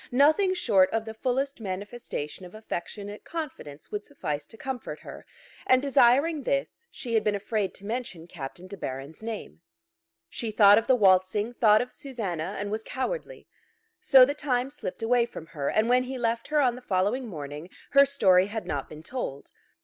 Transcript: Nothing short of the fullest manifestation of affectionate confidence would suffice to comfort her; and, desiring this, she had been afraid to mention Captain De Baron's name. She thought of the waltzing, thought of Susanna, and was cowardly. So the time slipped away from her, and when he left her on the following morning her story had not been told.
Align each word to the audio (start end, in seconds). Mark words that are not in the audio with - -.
Nothing 0.11 0.55
short 0.55 0.89
of 0.89 1.05
the 1.05 1.13
fullest 1.13 1.59
manifestation 1.59 2.43
of 2.43 2.55
affectionate 2.55 3.23
confidence 3.23 3.91
would 3.91 4.03
suffice 4.03 4.47
to 4.47 4.57
comfort 4.57 5.01
her; 5.01 5.27
and, 5.67 5.79
desiring 5.79 6.41
this, 6.41 6.87
she 6.89 7.13
had 7.13 7.23
been 7.23 7.35
afraid 7.35 7.75
to 7.75 7.85
mention 7.85 8.25
Captain 8.25 8.65
De 8.65 8.75
Baron's 8.75 9.21
name. 9.21 9.61
She 10.27 10.49
thought 10.49 10.79
of 10.79 10.87
the 10.87 10.95
waltzing, 10.95 11.53
thought 11.53 11.83
of 11.83 11.93
Susanna, 11.93 12.55
and 12.57 12.71
was 12.71 12.81
cowardly. 12.83 13.45
So 13.99 14.25
the 14.25 14.33
time 14.33 14.71
slipped 14.71 15.03
away 15.03 15.27
from 15.27 15.45
her, 15.45 15.69
and 15.69 15.87
when 15.87 16.05
he 16.05 16.17
left 16.17 16.47
her 16.47 16.59
on 16.59 16.75
the 16.75 16.81
following 16.81 17.27
morning 17.27 17.69
her 17.91 18.07
story 18.07 18.47
had 18.47 18.65
not 18.65 18.89
been 18.89 19.03
told. 19.03 19.51